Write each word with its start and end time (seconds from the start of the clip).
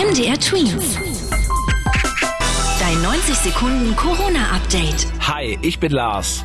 MDR 0.00 0.40
Twins. 0.40 0.96
Dein 2.80 3.02
90 3.02 3.34
Sekunden 3.34 3.94
Corona-Update. 3.94 5.06
Hi, 5.28 5.58
ich 5.60 5.78
bin 5.78 5.92
Lars. 5.92 6.42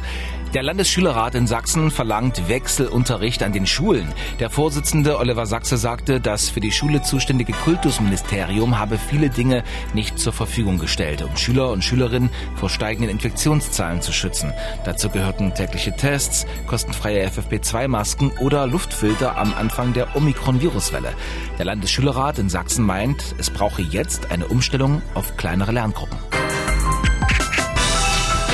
Der 0.56 0.64
Landesschülerrat 0.64 1.36
in 1.36 1.48
Sachsen 1.48 1.92
verlangt 1.92 2.48
Wechselunterricht 2.48 3.44
an 3.44 3.52
den 3.52 3.68
Schulen. 3.68 4.14
Der 4.40 4.50
Vorsitzende 4.50 5.20
Oliver 5.20 5.46
Sachse 5.46 5.76
sagte, 5.76 6.22
das 6.22 6.48
für 6.48 6.62
die 6.62 6.72
Schule 6.72 7.02
zuständige 7.02 7.52
Kultusministerium 7.52 8.80
habe 8.80 8.98
viele 8.98 9.30
Dinge 9.30 9.66
nicht 9.94 10.18
zur 10.18 10.32
Verfügung 10.32 10.80
gestellt, 10.80 11.22
um 11.24 11.36
Schüler 11.36 11.72
und 11.72 11.84
Schülerinnen 11.84 12.30
vor 12.56 12.70
steigenden 12.70 13.12
Infektionszahlen 13.12 14.02
zu 14.02 14.14
schützen. 14.14 14.54
Dazu 14.86 15.10
gehörten 15.10 15.54
tägliche 15.54 15.94
Tests, 15.94 16.46
kostenfreie 16.68 17.28
FFP2-Masken 17.28 18.32
oder 18.40 18.66
Luftfilter 18.66 19.36
am 19.36 19.54
Anfang 19.56 19.92
der 19.92 20.16
Omikron-Viruswelle. 20.16 21.16
Der 21.58 21.66
Landesschülerrat 21.66 22.40
in 22.40 22.48
Sachsen 22.48 22.86
meint, 22.86 23.36
es 23.40 23.50
brauche 23.50 23.82
jetzt 23.82 24.32
eine 24.32 24.48
Umstellung 24.48 25.02
auf 25.16 25.36
kleinere 25.36 25.74
Lerngruppen. 25.74 26.35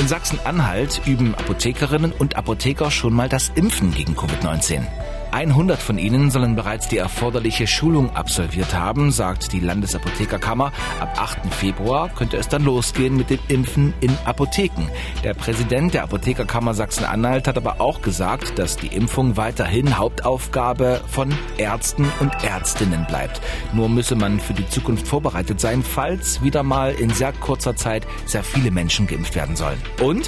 In 0.02 0.08
Sachsen-Anhalt 0.08 1.00
üben 1.05 1.36
Apothekerinnen 1.36 2.12
und 2.12 2.36
Apotheker 2.36 2.90
schon 2.90 3.14
mal 3.14 3.30
das 3.30 3.50
Impfen 3.54 3.94
gegen 3.94 4.16
Covid-19. 4.16 4.82
100 5.31 5.81
von 5.81 5.98
ihnen 5.98 6.30
sollen 6.30 6.55
bereits 6.55 6.88
die 6.88 6.98
erforderliche 6.98 7.66
Schulung 7.66 8.16
absolviert 8.16 8.73
haben, 8.73 9.12
sagt 9.12 9.54
die 9.54 9.59
Landesapothekerkammer. 9.59 10.71
Ab 10.99 11.17
8. 11.17 11.54
Februar 11.54 12.09
könnte 12.09 12.38
es 12.38 12.49
dann 12.49 12.63
losgehen 12.63 13.16
mit 13.16 13.30
dem 13.30 13.40
Impfen 13.48 13.94
in 14.02 14.16
Apotheken. 14.26 14.90
Der 15.23 15.34
Präsident 15.34 15.94
der 15.94 16.04
Apothekerkammer 16.04 16.73
Sachsen-Anhalt 16.73 17.48
hat 17.48 17.57
aber 17.57 17.80
auch 17.80 18.02
gesagt, 18.02 18.59
dass 18.59 18.76
die 18.76 18.88
Impfung 18.88 19.38
weiterhin 19.38 19.98
Hauptaufgabe 19.98 21.02
von 21.07 21.34
Ärzten 21.57 22.12
und 22.20 22.32
Ärztinnen 22.43 23.05
bleibt. 23.07 23.41
Nur 23.73 23.90
müsse 23.90 24.16
man 24.16 24.40
für 24.40 24.54
die 24.54 24.68
Zukunft 24.68 25.07
vorbereitet 25.07 25.59
sein, 25.59 25.84
falls 25.84 26.41
wieder 26.41 26.63
mal 26.63 26.91
in 26.91 27.09
sehr 27.09 27.34
kurzer 27.34 27.76
Zeit 27.76 28.05
sehr 28.26 28.43
viele 28.43 28.71
Menschen 28.71 29.07
geimpft 29.07 29.35
werden 29.35 29.55
sollen. 29.55 29.82
Und 30.01 30.27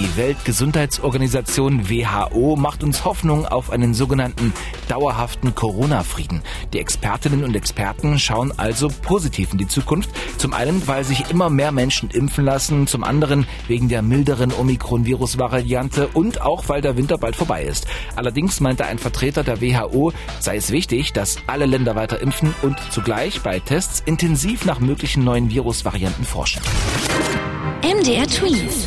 die 0.00 0.16
Weltgesundheitsorganisation 0.16 1.90
WHO 1.90 2.56
macht 2.56 2.82
uns 2.82 3.04
Hoffnung 3.04 3.44
auf 3.44 3.70
einen 3.70 3.92
sogenannten 3.92 4.54
dauerhaften 4.88 5.54
Corona-Frieden. 5.54 6.40
Die 6.72 6.78
Expertinnen 6.78 7.44
und 7.44 7.54
Experten 7.54 8.18
schauen 8.18 8.50
also 8.56 8.88
positiv 8.88 9.52
in 9.52 9.58
die 9.58 9.68
Zukunft. 9.68 10.08
Zum 10.38 10.54
einen, 10.54 10.86
weil 10.88 11.04
sich 11.04 11.28
immer 11.30 11.50
mehr 11.50 11.70
Menschen 11.70 12.08
impfen 12.08 12.46
lassen, 12.46 12.86
zum 12.86 13.04
anderen 13.04 13.46
wegen 13.68 13.90
der 13.90 14.00
milderen 14.00 14.52
Omikron-Virus-Variante 14.52 16.08
und 16.14 16.40
auch, 16.40 16.68
weil 16.70 16.80
der 16.80 16.96
Winter 16.96 17.18
bald 17.18 17.36
vorbei 17.36 17.64
ist. 17.64 17.86
Allerdings 18.16 18.60
meinte 18.60 18.86
ein 18.86 18.98
Vertreter 18.98 19.44
der 19.44 19.60
WHO, 19.60 20.14
sei 20.38 20.56
es 20.56 20.70
wichtig, 20.70 21.12
dass 21.12 21.36
alle 21.46 21.66
Länder 21.66 21.94
weiter 21.94 22.20
impfen 22.20 22.54
und 22.62 22.78
zugleich 22.90 23.42
bei 23.42 23.60
Tests 23.60 24.02
intensiv 24.06 24.64
nach 24.64 24.80
möglichen 24.80 25.24
neuen 25.24 25.50
Virusvarianten 25.50 26.24
forschen. 26.24 26.62
MDR 27.82 28.26
Twins. 28.26 28.86